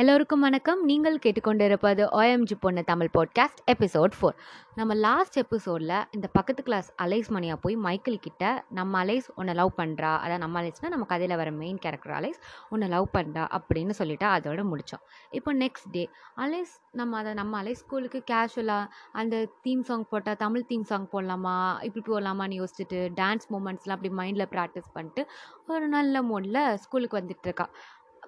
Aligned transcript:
எல்லோருக்கும் 0.00 0.40
வணக்கம். 0.40 0.84
நீங்கள் 0.84 1.18
கேட்டுக்கொண்டிருப்பது 1.18 2.06
ஓஎம்ஜி 2.12 2.50
பொண்ணு 2.60 2.84
தமிழ் 2.84 3.08
பாட்காஸ்ட் 3.18 3.70
எபிசோட் 3.70 4.10
ஃபோர் 4.20 4.36
நம்ம 4.74 4.94
லாஸ்ட் 4.94 5.36
எபிசோடில் 5.36 6.04
இந்த 6.10 6.28
பக்கத்து 6.32 6.62
கிளாஸ் 6.62 6.94
அலைஸ் 7.02 7.24
மணியா 7.28 7.56
போய் 7.60 7.76
மைக்கேல் 7.76 8.18
கிட்ட 8.18 8.64
நம்ம 8.70 9.04
அலைஸ் 9.04 9.22
உன்னை 9.34 9.54
லவ் 9.54 9.72
பண்ணுறா 9.76 10.18
அதான் 10.24 10.38
நம்ம 10.38 10.62
அலைஸ்னால் 10.62 10.88
நம்ம 10.88 11.04
கதையில் 11.04 11.36
வர 11.36 11.50
மெயின் 11.50 11.78
கேரக்டர் 11.78 12.20
அலைஸ் 12.20 12.40
உன்னை 12.68 12.88
லவ் 12.88 13.06
பண்ணுறா 13.12 13.58
அப்படின்னு 13.58 13.90
சொல்லிட்டு 13.90 14.26
அதோட 14.26 14.64
முடித்தோம் 14.64 15.02
இப்போ 15.30 15.54
நெக்ஸ்ட் 15.54 15.90
டே 15.90 16.08
அலைஸ் 16.36 16.80
நம்ம 16.92 17.16
அதை 17.16 17.34
நம்ம 17.34 17.62
அலைஸ் 17.62 17.72
ஸ்கூலுக்கு 17.72 18.22
கேஷுவலாக 18.30 18.88
அந்த 19.12 19.48
தீம் 19.62 19.82
சாங் 19.82 20.06
போட்டால் 20.10 20.36
தமிழ் 20.36 20.66
தீம் 20.66 20.84
சாங் 20.84 21.08
போடலாமா? 21.12 21.82
இப்படி 21.82 22.04
போடலாமான்னு 22.06 22.64
யோசிச்சுட்டு 22.64 23.08
டான்ஸ் 23.14 23.46
மூமெண்ட்ஸ்லாம் 23.50 23.90
அப்படி 23.90 24.14
மைண்டில் 24.14 24.46
ப்ராக்டிஸ் 24.50 24.92
பண்ணிட்டு 24.92 25.26
ஒரு 25.66 25.88
நல்ல 25.88 26.22
மூடில் 26.22 26.74
ஸ்கூலுக்கு 26.74 27.18
வந்துட்டுருக்கா 27.18 27.66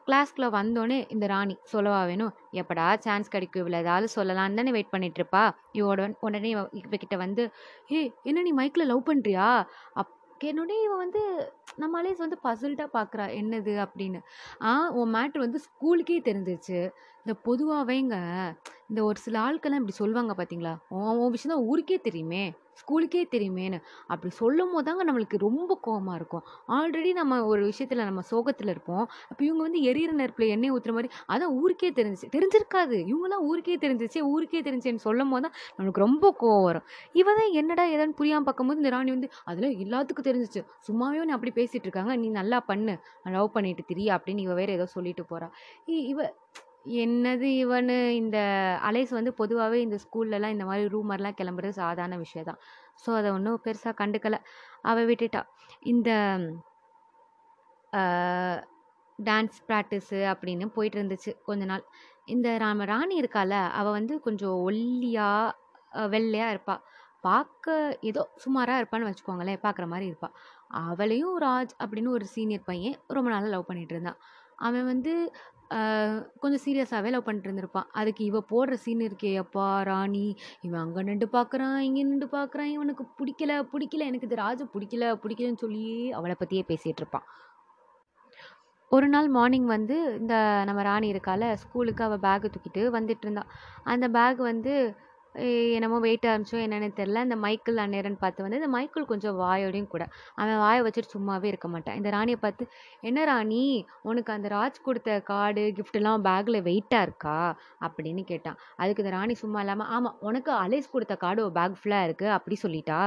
கிளாஸ்க்குள்ளே 0.06 0.48
வந்தோடனே 0.56 0.98
இந்த 1.08 1.24
ராணி 1.26 1.54
சொல்லவா 1.64 2.00
வேணும்? 2.04 2.32
எப்படா 2.52 2.86
சான்ஸ் 2.98 3.28
கிடைக்கும்? 3.28 3.62
இவ்வளோ 3.62 3.78
ஏதாவது 3.78 4.06
சொல்லலான்னு 4.14 4.58
தானே 4.60 4.72
வெயிட் 4.72 4.94
பண்ணிகிட்ருப்பா 4.94 5.42
இவோட 5.74 5.98
உடனே 6.20 6.50
இவ 6.50 6.62
இவகிட்ட 6.80 7.16
வந்து 7.16 7.44
ஏய் 7.90 8.10
என்ன 8.22 8.42
நீ 8.42 8.52
மைக்கில் 8.60 8.90
லவ் 8.92 9.08
பண்ணுறியா 9.10 9.46
அப் 9.94 10.12
என்னோடனே 10.44 10.76
இவன் 10.84 11.02
வந்து 11.04 11.22
நம்ம 11.78 12.00
அலேஸ் 12.02 12.24
வந்து 12.24 12.38
பசில்ட்டாக 12.46 12.90
பார்க்குறா 12.98 13.26
என்னது 13.40 13.74
அப்படின்னு. 13.86 14.20
ஆ 14.62 14.72
உன் 15.00 15.12
மேட்ரு 15.16 15.44
வந்து 15.46 15.60
ஸ்கூலுக்கே 15.68 16.18
தெரிஞ்சிச்சு 16.28 16.80
இந்த 17.24 17.34
பொதுவாகவேங்க 17.46 18.16
இந்த 18.90 19.00
ஒரு 19.08 19.18
சில 19.26 19.36
ஆட்கள்லாம் 19.46 19.82
இப்படி 19.82 20.00
சொல்லுவாங்க 20.02 20.32
பார்த்தீங்களா 20.38 20.74
உன் 20.88 21.18
உன் 21.20 21.32
விஷயம் 21.36 21.54
தான் 21.54 21.66
ஊருக்கே 21.70 21.98
தெரியுமே 22.08 22.44
ஸ்கூலுக்கே 22.80 23.22
தெரியுமேன்னு. 23.34 23.78
அப்படி 24.08 24.30
சொல்லும் 24.40 24.72
போது 24.74 24.86
தாங்க 24.88 25.02
நம்மளுக்கு 25.08 25.36
ரொம்ப 25.38 25.72
கோவமாக 25.86 26.18
இருக்கும். 26.20 26.44
ஆல்ரெடி 26.68 27.10
நம்ம 27.12 27.38
ஒரு 27.44 27.62
விஷயத்தில் 27.70 28.04
நம்ம 28.08 28.22
சோகத்தில் 28.30 28.68
இருப்போம். 28.68 29.04
அப்போ 29.30 29.42
இவங்க 29.44 29.62
வந்து 29.62 29.80
எரியிற 29.90 30.12
நெருப்பில் 30.12 30.52
எண்ணெய் 30.54 30.72
ஊற்றுற 30.74 30.92
மாதிரி 30.98 31.10
அதான் 31.32 31.54
ஊருக்கே 31.60 31.90
தெரிஞ்சிச்சு. 31.98 32.28
தெரிஞ்சிருக்காது. 32.36 32.98
இவங்களாம் 33.12 33.44
ஊருக்கே 33.50 33.76
தெரிஞ்சிச்சு 33.84 34.20
ஊருக்கே 34.32 34.62
தெரிஞ்சுன்னு 34.68 35.04
சொல்லும் 35.06 35.32
போது 35.34 35.44
தான் 35.46 35.54
நம்மளுக்கு 35.76 36.04
ரொம்ப 36.06 36.34
கோவம் 36.42 36.66
வரும். 36.68 36.86
இவன் 37.12 37.38
தான் 37.40 37.52
என்னடா 37.62 37.86
ஏதான்னு 37.94 38.18
புரியாமல் 38.20 38.48
பார்க்கும்போது 38.48 38.80
இந்த 38.82 38.92
ராணி 38.96 39.12
வந்து 39.16 39.30
அதில் 39.44 39.78
எல்லாத்துக்கும் 39.84 40.28
தெரிஞ்சிச்சு. 40.30 40.62
சும்மாவே 40.88 41.24
நீ 41.28 41.34
அப்படி 41.38 41.54
பேசிகிட்டு 41.62 41.88
இருக்காங்க 41.88 42.14
நீ 42.24 42.30
நல்லா 42.40 42.60
பண்ணு. 42.70 42.96
லவ் 43.36 43.54
பண்ணிட்டு 43.56 43.84
திரி 43.90 44.06
அப்படின்னு 44.16 44.46
இவ 44.46 44.54
வேறு 44.60 44.76
ஏதோ 44.78 44.88
சொல்லிட்டு 44.96 45.24
போகிறா 45.32 45.48
இவ 46.12 46.20
என்னது 47.02 47.48
இவனு? 47.62 47.96
இந்த 48.20 48.38
அலைஸ் 48.88 49.12
வந்து 49.16 49.32
பொதுவாகவே 49.40 49.78
இந்த 49.86 49.96
ஸ்கூல்லலாம் 50.04 50.54
இந்த 50.54 50.64
மாதிரி 50.70 50.86
ரூமர்லாம் 50.94 51.36
கிளம்புறது 51.40 51.74
சாதாரண 51.82 52.16
விஷயம் 52.22 52.48
தான். 52.48 52.60
ஸோ 53.02 53.10
அதை 53.18 53.28
ஒன்றும் 53.36 53.60
பெருசாக 53.66 53.94
கண்டுக்கலை. 54.00 54.38
அவள் 54.90 55.08
விட்டுட்டா. 55.10 55.42
இந்த 55.92 56.10
டான்ஸ் 59.18 59.58
ப்ராக்டிஸு 59.68 60.20
அப்படின்னு 60.32 60.66
போயிட்டு 60.76 60.98
இருந்துச்சு 61.00 61.32
கொஞ்ச 61.48 61.62
நாள். 61.72 61.84
இந்த 62.34 62.48
ராம 62.64 62.84
ராணி 62.92 63.14
இருக்கால 63.22 63.52
அவள் 63.80 63.96
வந்து 63.98 64.14
கொஞ்சம் 64.26 64.56
ஒல்லியாக 64.68 66.08
வெள்ளையாக 66.14 66.52
இருப்பாள் 66.54 66.82
பார்க்க 67.28 67.74
ஏதோ 68.10 68.22
சுமாராக 68.44 68.80
இருப்பான்னு 68.80 69.08
வச்சுக்கோங்களேன் 69.08 69.62
பார்க்குற 69.64 69.86
மாதிரி 69.92 70.06
இருப்பாள் 70.10 70.36
அவளையும் 70.90 71.36
ராஜ் 71.44 71.72
அப்படின்னு 71.82 72.10
ஒரு 72.18 72.26
சீனியர் 72.34 72.68
பையன் 72.70 72.96
ரொம்ப 73.16 73.28
நாளாக 73.32 73.52
லவ் 73.54 73.68
பண்ணிகிட்டு 73.68 73.94
இருந்தான். 73.96 74.20
அவன் 74.66 74.86
வந்து 74.92 75.12
கொஞ்சம் 76.42 76.62
சீரியஸாகவே 76.64 77.10
லவ் 77.12 77.26
பண்ணிட்டு 77.26 77.48
இருந்திருப்பான். 77.48 77.86
அதுக்கு 78.00 78.22
இவள் 78.30 78.48
போடுற 78.50 78.74
சீன் 78.82 79.04
இருக்கே 79.06 79.30
அப்பா 79.42 79.66
ராணி 79.88 80.26
இவன் 80.66 80.82
அங்கே 80.82 81.02
நின்று 81.08 81.28
பார்க்குறான் 81.36 81.78
இங்கே 81.86 82.02
நின்று 82.08 82.28
பார்க்குறான் 82.34 82.70
இவனுக்கு 82.74 83.04
பிடிக்கல 83.20 83.54
பிடிக்கல 83.72 84.08
எனக்கு 84.10 84.28
இது 84.28 84.42
ராஜு 84.44 84.64
பிடிக்கல 84.74 85.06
பிடிக்கலன்னு 85.22 85.62
சொல்லி 85.64 85.86
அவளை 86.18 86.36
பற்றியே 86.40 86.64
பேசிகிட்டு 86.70 87.02
இருப்பான். 87.04 87.26
ஒரு 88.90 89.06
நாள் 89.14 89.28
மார்னிங் 89.36 89.68
வந்து 89.76 89.96
இந்த 90.20 90.34
நம்ம 90.68 90.80
ராணி 90.88 91.06
இருக்கால 91.12 91.44
ஸ்கூலுக்கு 91.62 92.02
அவள் 92.06 92.22
பேக்கு 92.26 92.48
தூக்கிட்டு 92.54 92.82
வந்துட்டு 92.96 93.24
இருந்தாள் 93.26 93.50
அந்த 93.92 94.06
பேக் 94.16 94.40
வந்து 94.50 94.74
என்னமோ 95.76 95.98
வெயிட் 96.04 96.26
ஆரம்பிச்சோ 96.30 96.58
என்னென்னு 96.64 96.88
தெரில 96.98 97.20
இந்த 97.26 97.36
மைக்கிள் 97.44 97.78
அந்நேரம்னு 97.84 98.20
பார்த்து 98.24 98.44
வந்து 98.44 98.58
இந்த 98.60 98.70
மைக்கிள் 98.74 99.04
கொஞ்சம் 99.12 99.36
வாயோடையும் 99.42 99.90
கூட 99.92 100.04
அவன் 100.40 100.58
வாயை 100.64 100.80
வச்சுட்டு 100.86 101.12
சும்மாவே 101.14 101.46
இருக்க 101.52 101.68
மாட்டான். 101.74 101.96
இந்த 102.00 102.10
ராணியை 102.16 102.38
பார்த்து 102.42 102.64
என்ன 103.10 103.24
ராணி 103.30 103.62
உனக்கு 104.10 104.32
அந்த 104.36 104.48
ராஜ் 104.56 104.78
கொடுத்த 104.88 105.20
கார்டு 105.30 105.64
கிஃப்ட்லாம் 105.78 106.24
பேக்கில் 106.28 106.64
வெயிட்டாக 106.68 107.06
இருக்கா? 107.08 107.36
அப்படின்னு 107.86 108.24
கேட்டான். 108.32 108.58
அதுக்கு 108.76 109.04
இந்த 109.04 109.14
ராணி 109.16 109.36
சும்மா 109.44 109.60
இல்லாமல் 109.64 109.90
ஆமாம் 109.96 110.18
உனக்கு 110.30 110.52
அலேஸ் 110.64 110.92
கொடுத்த 110.96 111.16
கார்டு 111.24 111.48
பேக் 111.60 111.80
ஃபுல்லாக 111.80 112.08
இருக்குது 112.08 112.34
அப்படி 112.38 112.58
சொல்லிட்டா. 112.64 113.00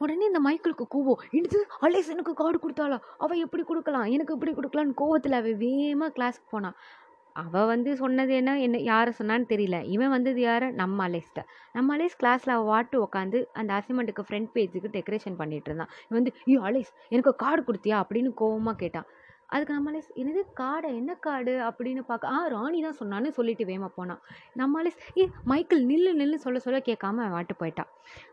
உடனே 0.00 0.24
இந்த 0.30 0.40
மைக்கிளுக்கு 0.46 0.84
கோவம். 0.94 1.22
என்னது? 1.36 1.60
அலேஸ் 1.86 2.12
எனக்கு 2.14 2.32
கார்டு 2.40 2.58
கொடுத்தாளா? 2.64 2.98
அவள் 3.24 3.42
எப்படி 3.46 3.62
கொடுக்கலாம்? 3.70 4.08
எனக்கு 4.16 4.34
எப்படி 4.36 4.52
கொடுக்கலான்னு 4.58 4.98
கோவத்தில் 5.02 5.38
அவள் 5.40 5.56
வேகமாக 5.64 6.12
கிளாஸ்க்கு 6.18 6.48
போனான். 6.54 6.76
அவள் 7.38 7.66
வந்து 7.66 7.96
சொன்னது 7.96 8.34
என்ன? 8.34 8.60
என்ன 8.60 8.78
யாரை 8.82 9.12
சொன்னான்னு 9.18 9.46
தெரியல. 9.48 9.76
இவன் 9.86 10.10
வந்தது 10.10 10.40
யார்? 10.40 10.66
நம்ம 10.72 11.08
அலேஸ்ட்ட. 11.08 11.42
நம்ம 11.72 11.96
அலேஸ் 11.96 12.16
கிளாஸில் 12.22 12.54
அவள் 12.54 12.68
வாட்டு 12.68 12.96
உட்காந்து 13.06 13.38
அந்த 13.52 13.70
அசைன்மெண்ட்டுக்கு 13.74 14.24
ஃப்ரண்ட் 14.28 14.48
பேஜுக்கு 14.54 14.90
டெக்கரேஷன் 14.96 15.38
பண்ணிகிட்டு 15.38 15.68
இருந்தான். 15.70 15.92
இவன் 16.08 16.18
வந்து 16.20 16.32
ஐயோ 16.46 16.60
அலேஸ் 16.62 16.92
எனக்கு 17.08 17.34
கார்டு 17.36 17.62
கொடுத்தியா? 17.62 17.98
அப்படின்னு 18.02 18.32
கோவமாக 18.40 18.76
கேட்டான். 18.76 19.08
அதுக்கு 19.48 19.76
நம்மளே 19.76 20.00
என்னது 20.20 20.40
காடை? 20.60 20.88
என்ன 21.00 21.12
காடு? 21.26 21.54
அப்படின்னு 21.68 22.02
பார்க்க 22.08 22.32
ஆ 22.36 22.38
ராணி 22.54 22.78
தான் 22.86 22.98
சொன்னான்னு 23.00 23.30
சொல்லிட்டு 23.38 23.64
வேமா 23.70 23.88
போனான் 23.96 24.20
நம்ம 24.60 24.80
அலேஸ் 24.82 24.98
ஏ 25.20 25.24
மைக்கிள் 25.52 25.82
நில்லு 25.90 26.10
நில்லு 26.20 26.38
சொல்ல 26.44 26.58
சொல்ல 26.66 26.80
கேட்காம 26.88 27.22
அவன் 27.22 27.34
வாட்டு 27.36 27.54
போயிட்டான் 27.60 27.90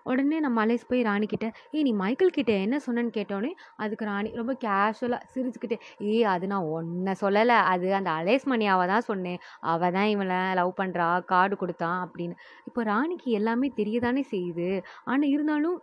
உடனே 0.09 0.37
நம்ம 0.45 0.57
அலேஸ் 0.65 0.85
போய் 0.89 1.05
ராணி 1.09 1.27
கிட்ட 1.27 1.45
ஏ 1.75 1.83
நீ 1.87 1.91
மைக்கிள் 2.01 2.35
கிட்ட 2.37 2.51
என்ன 2.65 2.77
சொன்னேன்னு 2.85 3.13
கேட்டோடனே 3.17 3.51
அதுக்கு 3.83 4.05
ராணி 4.11 4.29
ரொம்ப 4.41 4.53
கேஷுவலாக 4.65 5.29
சிரிச்சுக்கிட்டே 5.33 5.77
ஏ 6.09 6.17
அது 6.33 6.45
நான் 6.53 6.69
ஒன்றை 6.75 7.13
சொல்லலை. 7.23 7.57
அது 7.73 7.87
அந்த 7.99 8.11
அலேஸ் 8.19 8.45
மணியாவை 8.51 8.85
தான் 8.93 9.07
சொன்னேன். 9.09 9.39
அவள் 9.71 9.95
தான் 9.97 10.09
இவனை 10.13 10.39
லவ் 10.59 10.71
பண்ணுறா 10.81 11.07
கார்டு 11.31 11.55
கொடுத்தான் 11.61 11.99
அப்படின்னு. 12.05 12.35
இப்போ 12.69 12.83
ராணிக்கு 12.91 13.29
எல்லாமே 13.39 13.69
தெரியதானே 13.79 14.23
செய்யுது. 14.33 14.69
ஆனால் 15.05 15.33
இருந்தாலும் 15.35 15.77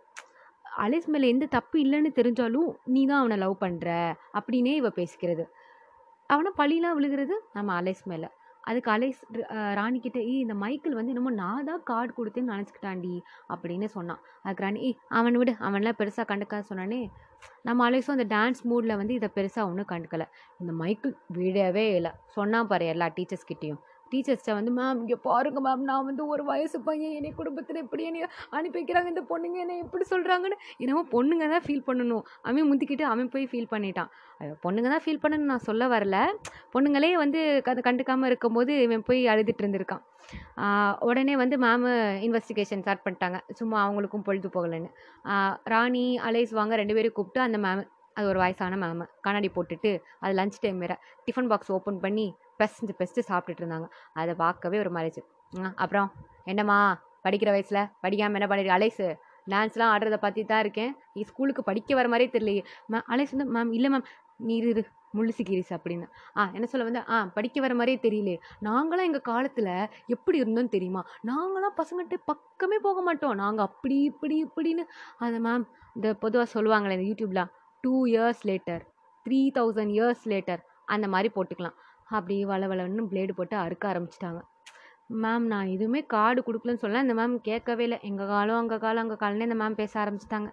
அலேஸ் 0.83 1.09
மேலே 1.13 1.31
எந்த 1.33 1.45
தப்பு 1.55 1.75
இல்லைன்னு 1.83 2.11
தெரிஞ்சாலும் 2.19 2.69
நீ 2.93 3.01
தான் 3.09 3.21
அவனை 3.23 3.37
லவ் 3.43 3.55
பண்ணுற 3.63 3.89
அப்படின்னே 4.37 4.73
இவள் 4.81 4.97
பேசிக்கிறது. 4.99 5.43
அவனை 6.29 6.51
பழிலாம் 6.61 6.95
விழுகிறது 6.97 7.35
நம்ம 7.57 7.69
அலேஸ் 7.81 8.03
மேலே. 8.11 8.29
அதுக்கு 8.69 8.89
அலேஸ் 8.93 9.21
ராணிக்கிட்ட 9.79 10.19
ஏய் 10.31 10.43
இந்த 10.43 10.55
மைக்கிள் 10.63 10.97
வந்து 10.97 11.13
என்னமோ 11.13 11.31
நான் 11.41 11.67
தான் 11.69 11.81
கார்டு 11.89 12.11
கொடுத்தேன்னு 12.17 12.53
நினச்சிக்கிட்டாண்டி 12.53 13.15
அப்படின்னு 13.53 13.87
சொன்னான். 13.95 14.21
அதுக்கு 14.43 14.63
ராணி 14.65 14.79
ஏய் 14.87 14.97
அவன் 15.19 15.37
விடு 15.39 15.53
அவன்லாம் 15.67 15.99
பெருசாக 16.01 16.25
கண்டுக்காத 16.29 16.65
சொன்னானே 16.69 17.01
நம்ம 17.67 17.89
அலேஸும் 17.89 18.15
அந்த 18.17 18.27
டான்ஸ் 18.35 18.61
மூடில் 18.71 18.99
வந்து 19.01 19.13
இதை 19.19 19.29
பெருசாக 19.37 19.69
ஒன்றும் 19.69 19.89
கண்டுக்கலை. 19.93 20.27
இந்த 20.61 20.73
மைக்கிள் 20.81 21.13
விடவே 21.39 21.85
இல்லை. 21.97 22.13
சொன்னான் 22.37 22.69
பாரு 22.71 22.85
எல்லா 22.93 23.09
டீச்சர்ஸ்கிட்டையும் 23.17 23.81
டீச்சர்ஸ்ட்டை 24.13 24.55
வந்து 24.59 24.73
மேம் 24.79 24.99
இங்கே 25.03 25.17
பாருங்க 25.27 25.59
மேம் 25.67 25.83
நான் 25.91 26.07
வந்து 26.09 26.23
ஒரு 26.33 26.45
வயசு 26.51 26.77
பையன் 26.87 27.15
என்னை 27.19 27.31
குடும்பத்தில் 27.39 27.81
எப்படி 27.83 28.03
என்னை 28.09 28.21
அனுப்பி 28.57 28.77
வைக்கிறாங்க 28.79 29.09
இந்த 29.13 29.23
பொண்ணுங்க 29.31 29.59
என்னை 29.65 29.75
எப்படி 29.85 30.05
சொல்கிறாங்கன்னு 30.13 30.57
என்னமோ 30.83 31.03
பொண்ணுங்க 31.15 31.47
தான் 31.53 31.65
ஃபீல் 31.67 31.85
பண்ணணும். 31.89 32.23
அவன் 32.49 32.69
முந்திக்கிட்டு 32.71 33.05
அவன் 33.13 33.31
போய் 33.33 33.49
ஃபீல் 33.51 33.71
பண்ணிட்டான். 33.73 34.09
பொண்ணுங்க 34.63 34.87
தான் 34.93 35.03
ஃபீல் 35.05 35.21
பண்ணணும்னு 35.23 35.51
நான் 35.53 35.67
சொல்ல 35.69 35.83
வரல. 35.95 36.17
பொண்ணுங்களே 36.75 37.11
வந்து 37.23 37.41
அதை 37.73 37.83
கண்டுக்காமல் 37.87 38.29
இருக்கும்போது 38.31 38.73
இவன் 38.85 39.07
போய் 39.09 39.21
அழுதுட்டு 39.33 39.63
இருந்திருக்கான். 39.63 40.03
உடனே 41.09 41.33
வந்து 41.43 41.55
மேமு 41.65 41.89
இன்வெஸ்டிகேஷன் 42.27 42.83
ஸ்டார்ட் 42.83 43.03
பண்ணிட்டாங்க. 43.07 43.39
சும்மா 43.59 43.79
அவங்களுக்கும் 43.85 44.25
பொழுது 44.27 44.49
போகலைன்னு. 44.55 44.91
ராணி 45.73 46.05
அலேஸ் 46.29 46.53
வாங்க 46.59 46.75
ரெண்டு 46.81 46.95
பேரும் 46.97 47.17
கூப்பிட்டு 47.17 47.41
அந்த 47.47 47.59
மேம் 47.65 47.83
அது 48.17 48.25
ஒரு 48.31 48.39
வயசான 48.41 48.77
மேம் 48.81 48.99
கண்ணாடி 49.25 49.49
போட்டுட்டு 49.53 49.91
அது 50.23 50.33
லஞ்ச் 50.39 50.57
டைம் 50.63 50.81
வேறு 50.83 50.95
டிஃபன் 51.27 51.47
பாக்ஸ் 51.51 51.71
ஓப்பன் 51.77 52.01
பண்ணி 52.03 52.25
பெஸ்ட்டு 52.59 52.95
பெஸ்ட்டு 53.01 53.27
சாப்பிட்டுட்டு 53.29 53.63
இருந்தாங்க 53.63 53.87
அதை 54.21 54.33
பார்க்கவே 54.43 54.79
ஒரு 54.83 54.91
மாதிரிச்சு 54.97 55.23
அப்புறம் 55.83 56.09
என்னம்மா 56.51 56.79
படிக்கிற 57.25 57.49
வயசில்? 57.55 57.83
படிக்காமல் 58.03 58.37
என்ன 58.39 58.47
பண்ணிட்டு 58.51 58.75
அலைஸு 58.77 59.07
டான்ஸ்லாம் 59.51 59.91
ஆடுறத 59.93 60.17
பார்த்து 60.23 60.51
தான் 60.51 60.63
இருக்கேன். 60.63 60.91
நீ 61.15 61.21
ஸ்கூலுக்கு 61.29 61.61
படிக்க 61.69 61.95
வர 61.99 62.07
மாதிரியே 62.11 62.29
தெரியலையே. 62.35 62.63
மேம் 62.91 63.07
அலைஸ் 63.13 63.33
வந்து 63.35 63.47
மேம் 63.55 63.71
இல்லை 63.77 63.89
மேம் 63.93 64.05
நீ 64.47 64.55
இரு 64.71 64.83
முள்ளுசிக்கிரிஸ் 65.17 65.71
அப்படின்னு 65.75 66.05
ஆ 66.39 66.43
என்ன 66.57 66.65
சொல்ல 66.69 66.85
வந்து 66.87 67.01
ஆ 67.13 67.17
படிக்க 67.35 67.57
வர 67.65 67.73
மாதிரியே 67.79 67.97
தெரியலையே. 68.05 68.37
நாங்களாம் 68.67 69.07
எங்கள் 69.09 69.27
காலத்தில் 69.31 69.71
எப்படி 70.15 70.37
இருந்தோம் 70.43 70.71
தெரியுமா? 70.75 71.01
நாங்களாம் 71.29 71.77
பசங்கள்கிட்ட 71.81 72.19
பக்கமே 72.31 72.77
போக 72.87 73.01
மாட்டோம். 73.07 73.35
நாங்கள் 73.43 73.65
அப்படி 73.69 73.97
இப்படி 74.11 74.37
இப்படின்னு. 74.47 74.85
அதை 75.25 75.39
மேம் 75.47 75.65
இந்த 75.97 76.09
பொதுவாக 76.23 76.49
சொல்லுவாங்களே 76.55 76.97
இந்த 76.97 77.07
யூடியூப்லாம் 77.09 77.51
two 77.83 77.95
years 78.13 78.43
later 78.51 78.83
three 79.25 79.41
thousand 79.57 79.93
years 79.97 80.25
later 80.33 80.63
அந்த 80.93 81.07
மாதிரி 81.13 81.29
போட்டுக்கலாம். 81.35 81.77
அப்படி 82.17 82.35
வள 82.51 82.67
வளன்னு 82.71 83.09
பிளேடு 83.11 83.33
போட்டு 83.37 83.55
அறுக்க 83.65 83.85
ஆரம்பிச்சிட்டாங்க. 83.91 84.41
மேம் 85.23 85.45
நான் 85.53 85.71
எதுவுமே 85.75 86.01
கார்டு 86.13 86.41
கொடுக்கலன்னு 86.47 86.83
சொல்ல 86.83 87.05
இந்த 87.05 87.15
மேம் 87.19 87.33
கேட்கவே 87.47 87.83
இல்லை. 87.87 87.97
எங்கள் 88.09 88.31
காலம் 88.33 88.59
அங்கே 88.61 88.77
காலம் 88.85 89.03
அங்கே 89.05 89.17
காலம்னே 89.23 89.47
இந்த 89.49 89.57
மேம் 89.61 89.79
பேச 89.81 89.93
ஆரம்பிச்சிட்டாங்க. 90.03 90.51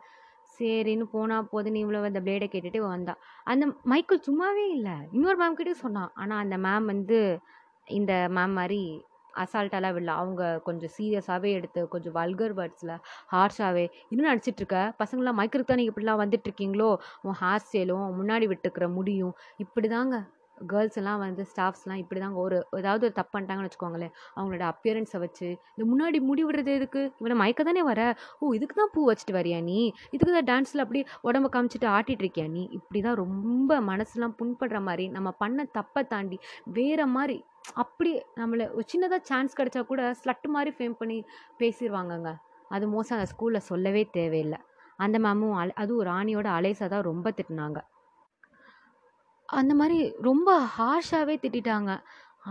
சரின்னு 0.57 1.05
போனால் 1.13 1.49
போதுன்னு 1.53 1.83
இவ்வளோ 1.85 2.01
அந்த 2.09 2.21
பிளேடை 2.25 2.47
கேட்டுட்டு 2.55 2.81
வந்தா. 2.87 3.15
அந்த 3.53 3.65
மைக்கிள் 3.93 4.27
சும்மாவே 4.29 4.65
இல்லை. 4.77 4.97
இன்னொரு 5.17 5.39
மேம் 5.43 5.59
கிட்டே 5.61 5.75
சொன்னான் 5.85 6.11
ஆனால் 6.23 6.43
அந்த 6.45 6.57
மேம் 6.67 6.91
வந்து 6.93 7.21
இந்த 7.99 8.13
மேம் 8.39 8.57
மாதிரி 8.61 8.83
அசால்ட்டாலாம் 9.43 9.95
விடல. 9.97 10.15
அவங்க 10.21 10.43
கொஞ்சம் 10.67 10.93
சீரியஸாகவே 10.97 11.51
எடுத்து 11.59 11.81
கொஞ்சம் 11.93 12.15
வல்கர் 12.19 12.55
வேர்ட்ஸில் 12.59 12.95
ஹார்ஷாகவே 13.33 13.85
இன்னும் 14.11 14.29
நடிச்சிட்ருக்க 14.31 14.79
பசங்களாம் 15.03 15.39
மைக்கிற்கு 15.41 15.69
தான் 15.69 15.81
நீங்கள் 15.81 15.95
இப்படிலாம் 15.95 16.23
வந்துட்டுருக்கீங்களோ 16.23 16.91
உன் 17.27 17.39
ஹேர் 17.43 17.65
ஸ்டைலும் 17.67 18.05
முன்னாடி 18.21 18.49
விட்டுக்கிற 18.53 18.89
முடியும். 18.99 19.35
இப்படி 19.65 19.91
தாங்க 19.97 20.19
கேர்ள்ஸ் 20.71 20.99
எல்லாம் 21.01 21.21
வந்து 21.25 21.43
ஸ்டாஃப்ஸ்லாம் 21.51 22.01
இப்படி 22.03 22.21
தாங்க 22.21 22.39
ஒரு 22.45 22.57
ஏதாவது 22.79 23.05
ஒரு 23.09 23.15
தப்பு 23.19 23.33
பண்ணிட்டாங்கன்னு 23.35 23.69
வச்சுக்கோங்களேன். 23.69 24.13
அவங்களோட 24.37 24.65
அப்பியரன்ஸை 24.73 25.19
வச்சு 25.25 25.47
இந்த 25.75 25.85
முன்னாடி 25.91 26.21
முடி 26.29 26.43
விடுறது 26.45 26.73
எதுக்கு? 26.79 27.03
இவனை 27.21 27.37
மயக்க 27.43 27.63
தானே 27.69 27.83
வர? 27.83 28.01
ஓ 28.41 28.53
இதுக்கு 28.59 28.77
தான் 28.81 28.93
பூ 28.95 29.03
வச்சுட்டு 29.11 29.37
வரியா 29.39 29.61
நீ? 29.71 29.79
இதுக்கு 30.15 30.33
தான் 30.39 30.49
டான்ஸில் 30.51 30.85
அப்படி 30.85 31.03
உடம்ப 31.29 31.51
காமிச்சிட்டு 31.57 31.89
ஆட்டிகிட்டு 31.97 32.25
இருக்கியா 32.25 32.47
நீ? 32.57 32.65
இப்படி 32.79 33.01
தான் 33.01 33.19
ரொம்ப 33.25 33.81
மனசுலாம் 33.91 34.37
புண்படுற 34.41 34.81
மாதிரி 34.89 35.07
நம்ம 35.09 35.31
பண்ண 35.43 35.67
தப்பை 35.79 36.03
தாண்டி 36.15 36.39
வேற 36.79 37.07
மாதிரி 37.07 37.39
அப்படி 37.83 38.13
நம்மளை 38.41 38.67
ஒரு 38.77 38.85
சின்னதாக 38.93 39.23
சான்ஸ் 39.31 39.57
கிடச்சா 39.59 39.81
கூட 39.87 40.03
ஸ்லட்டு 40.21 40.49
மாதிரி 40.49 40.71
ஃபேம் 40.77 40.99
பண்ணி 41.01 41.19
பேசிடுவாங்கங்க 41.63 42.31
அது 42.71 42.87
மோஸ்ட் 42.95 43.15
அந்த 43.17 43.27
ஸ்கூலில் 43.33 43.69
சொல்லவே 43.69 44.03
தேவையில்லை. 44.19 44.59
அந்த 44.99 45.19
மேமும் 45.19 45.57
அல 45.61 45.73
அதுவும் 45.83 46.07
ராணியோட 46.07 46.49
அலேசா 46.59 46.87
தான் 46.89 47.09
ரொம்ப 47.09 47.31
திட்டினாங்க. 47.31 47.79
அந்த 49.59 49.73
மாதிரி 49.81 49.99
ரொம்ப 50.29 50.51
ஹார்ஷாகவே 50.77 51.35
திட்டிட்டாங்க. 51.43 51.93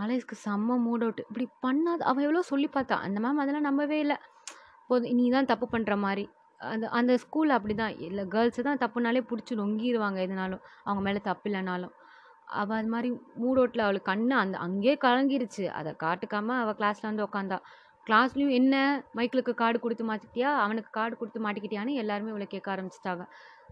ஆலேஸ்க்கு 0.00 0.36
செம்ம 0.46 0.76
மூட் 0.86 1.04
அவுட் 1.06 1.22
இப்படி 1.28 1.46
பண்ணாத 1.64 2.04
அவள் 2.10 2.24
எவ்வளோ 2.26 2.42
சொல்லி 2.50 2.68
பார்த்தா 2.76 2.96
அந்த 3.06 3.18
மேம் 3.24 3.40
அதெல்லாம் 3.42 3.68
நம்பவே 3.68 3.98
இல்லை. 4.04 4.16
போதும் 4.90 5.16
நீ 5.20 5.24
தான் 5.36 5.50
தப்பு 5.52 5.66
பண்ணுற 5.74 5.94
மாதிரி 6.04 6.24
அந்த 6.60 6.86
அந்த 6.98 7.12
ஸ்கூல் 7.24 7.50
அப்படி 7.56 7.74
தான் 7.82 7.94
இல்லை 8.06 8.22
கேர்ள்ஸு 8.34 8.62
தான் 8.68 8.80
தப்புனாலே 8.82 9.20
பிடிச்சி 9.30 9.52
நொங்கிடுவாங்க 9.60 10.18
எதுனாலும். 10.26 10.62
அவங்க 10.86 11.02
மேலே 11.06 11.20
தப்பு 11.28 11.46
இல்லைனாலும். 11.50 11.94
அவள் 12.60 12.78
அது 12.80 12.90
மாதிரி 12.94 13.10
மூட் 13.42 13.58
அவுட்டில் 13.60 13.84
அவளுக்கு 13.86 14.10
கண்ணு 14.12 14.34
அந்த 14.42 14.56
அங்கேயே 14.66 14.94
கலங்கிருச்சு. 15.06 15.64
அதை 15.78 15.90
காட்டுக்காமல் 16.04 16.60
அவள் 16.62 16.78
கிளாஸில் 16.80 17.10
வந்து 17.10 17.26
உட்காந்தா 17.28 17.58
கிளாஸ்லேயும் 18.06 18.56
என்ன 18.60 18.74
மைக்கிளுக்கு 19.18 19.52
கார்டு 19.54 19.78
கொடுத்து 19.80 20.04
மாட்டிக்கிட்டியா? 20.10 20.50
அவனுக்கு 20.64 20.90
கார்டு 20.90 21.14
கொடுத்து 21.16 21.40
மாட்டிக்கிட்டியான்னு 21.46 22.00
எல்லாருமே 22.02 22.32
இவளை 22.32 22.46
கேட்க 22.46 22.68
ஆரம்பிச்சிட்டாங்க. 22.74 23.24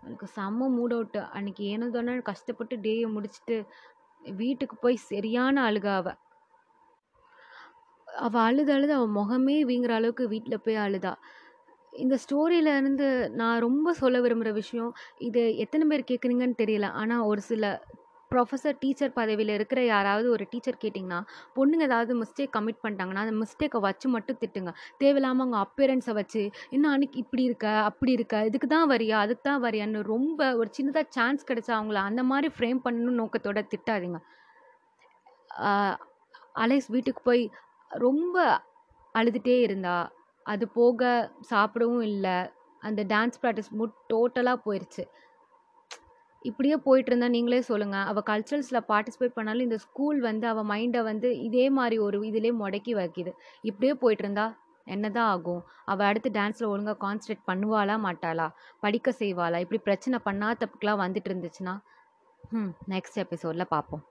எனக்கு 0.05 0.27
செம்ம 0.37 0.69
மூட் 0.77 0.95
அவுட்டு 0.97 1.21
அன்றைக்கி 1.39 1.65
ஏனதோன்னு 1.75 2.23
கஷ்டப்பட்டு 2.31 2.75
டேயை 2.77 3.09
முடிச்சுட்டு 3.17 3.57
வீட்டுக்கு 4.23 4.77
போய் 4.77 4.97
சரியான 5.11 5.57
அழுக 5.69 5.89
அவ. 6.01 6.09
அவள் 8.09 8.45
அழுது 8.49 8.73
அழுது 8.77 8.93
அவள் 8.99 9.17
முகமே 9.19 9.57
வீங்குற 9.71 9.93
அளவுக்கு 9.99 10.25
வீட்டில் 10.29 10.63
போய் 10.65 10.83
அழுதா. 10.87 11.13
இந்த 11.93 12.15
ஸ்டோரியில 12.25 12.73
இருந்து 12.81 13.07
நான் 13.41 13.63
ரொம்ப 13.67 13.93
சொல்ல 13.93 14.17
விரும்புகிற 14.21 14.51
விஷயம் 14.53 14.91
இது 15.19 15.43
எத்தனை 15.57 15.85
பேர் 15.91 16.09
கேட்குறீங்கன்னு 16.11 16.61
தெரியல. 16.63 16.89
ஆனால் 17.01 17.27
ஒரு 17.31 17.41
சில 17.51 17.65
ப்ரொஃபஸர் 18.33 18.79
டீச்சர் 18.83 19.13
பதவியில் 19.19 19.53
இருக்கிற 19.57 19.81
யாராவது 19.85 20.29
ஒரு 20.35 20.45
டீச்சர் 20.53 20.81
கேட்டிங்கன்னா 20.83 21.21
பொண்ணுங்க 21.57 21.85
ஏதாவது 21.89 22.15
மிஸ்டேக் 22.23 22.53
கமிட் 22.57 22.81
பண்ணிட்டாங்கன்னா 22.85 23.23
அந்த 23.27 23.37
மிஸ்டேக்கை 23.43 23.81
வச்சு 23.87 24.09
மட்டும் 24.15 24.39
திட்டுங்க. 24.43 24.73
தேவையில்லாமல் 25.03 25.45
அவங்க 25.45 25.59
அப்பியரன்ஸை 25.67 26.15
வச்சு 26.21 26.43
என்ன 26.77 26.91
அன்னைக்கு 26.95 27.19
இப்படி 27.25 27.45
இருக்க? 27.49 27.69
அப்படி 27.91 28.13
இருக்க? 28.19 28.45
இதுக்கு 28.51 28.69
தான் 28.77 28.91
வரியா? 28.95 29.17
அதுக்கு 29.27 29.45
தான் 29.51 29.65
வரியான்னு 29.67 30.03
ரொம்ப 30.15 30.41
ஒரு 30.61 30.71
சின்னதாக 30.79 31.15
சான்ஸ் 31.17 31.49
கிடச்சா 31.51 31.73
அவங்கள 31.79 32.01
அந்த 32.11 32.25
மாதிரி 32.33 32.51
ஃப்ரேம் 32.57 32.81
பண்ணணும் 32.87 33.21
நோக்கத்தோட 33.23 33.63
திட்டாதீங்க. 33.73 34.21
அலைஸ் 36.65 36.89
வீட்டுக்கு 36.95 37.23
போய் 37.31 37.43
ரொம்ப 37.91 38.37
அழுதுகிட்டே 39.15 39.59
இருந்தா 39.67 39.97
அது 40.47 40.65
போக 40.79 41.03
சாப்பிடவும் 41.51 42.05
இல்லை. 42.13 42.37
அந்த 42.83 43.01
டான்ஸ் 43.13 43.39
ப்ராக்டிஸ் 43.43 43.71
மூட் 43.79 43.95
டோட்டலாக 44.13 44.59
போயிடுச்சு 44.67 45.03
இப்படியே 46.43 46.77
போயிட்டு 46.77 47.11
இருந்தா 47.11 47.29
நீங்களே 47.29 47.61
சொல்லுங்கள் 47.61 48.05
அவள் 48.05 48.23
கல்ச்சரல்ஸில் 48.23 48.87
பார்ட்டிசிபேட் 48.89 49.35
பண்ணாலும் 49.35 49.63
இந்த 49.63 49.77
ஸ்கூல் 49.77 50.21
வந்து 50.21 50.47
அவள் 50.47 50.65
மைண்டை 50.65 51.03
வந்து 51.03 51.41
இதே 51.41 51.71
மாதிரி 51.71 51.99
ஒரு 51.99 52.27
இதிலே 52.27 52.51
முடக்கி 52.53 52.93
வைக்கிது. 52.95 53.33
இப்படியே 53.63 53.95
போயிட்டு 53.95 54.25
இருந்தா 54.25 54.47
என்ன 54.87 55.11
தான் 55.11 55.29
ஆகும்? 55.29 55.63
அவள் 55.85 56.07
அடுத்து 56.07 56.31
டான்ஸில் 56.31 56.69
ஒழுங்காக 56.69 56.99
கான்சன்ட்ரேட் 57.07 57.49
பண்ணுவாளா 57.51 57.97
மாட்டாளா? 58.07 58.47
படிக்க 58.81 59.11
செய்வாளா? 59.11 59.59
இப்படி 59.59 59.79
பிரச்சனை 59.79 60.19
பண்ணாதப்பக்கெலாம் 60.25 61.03
வந்துட்டு 61.05 61.31
இருந்துச்சுன்னா? 61.33 61.75
ம் 62.53 62.73
நெக்ஸ்ட் 62.89 63.19
எபிசோடில் 63.19 63.67
பார்ப்போம். 63.69 64.05